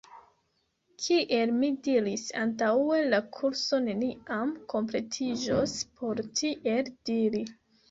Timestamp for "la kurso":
3.11-3.81